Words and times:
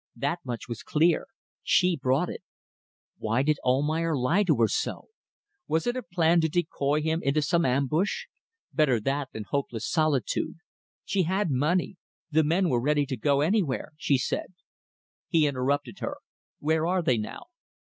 That 0.15 0.39
much 0.43 0.67
was 0.67 0.81
clear. 0.81 1.27
She 1.61 1.95
brought 1.95 2.27
it. 2.31 2.41
Why 3.19 3.43
did 3.43 3.59
Almayer 3.63 4.17
lie 4.17 4.41
to 4.45 4.55
her 4.55 4.67
so? 4.67 5.09
Was 5.67 5.85
it 5.85 5.95
a 5.95 6.01
plan 6.01 6.41
to 6.41 6.49
decoy 6.49 7.03
him 7.03 7.21
into 7.21 7.43
some 7.43 7.65
ambush? 7.65 8.25
Better 8.73 8.99
that 8.99 9.29
than 9.31 9.43
hopeless 9.43 9.87
solitude. 9.87 10.55
She 11.05 11.21
had 11.29 11.51
money. 11.51 11.97
The 12.31 12.43
men 12.43 12.67
were 12.69 12.81
ready 12.81 13.05
to 13.05 13.15
go 13.15 13.41
anywhere... 13.41 13.91
she 13.95 14.17
said. 14.17 14.55
He 15.29 15.45
interrupted 15.45 15.99
her 15.99 16.17
"Where 16.57 16.87
are 16.87 17.03
they 17.03 17.19
now?" 17.19 17.43